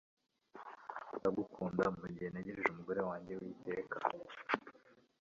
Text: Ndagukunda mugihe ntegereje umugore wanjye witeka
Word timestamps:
Ndagukunda 1.17 1.83
mugihe 1.99 2.27
ntegereje 2.29 2.67
umugore 2.71 3.01
wanjye 3.09 3.33
witeka 3.41 3.97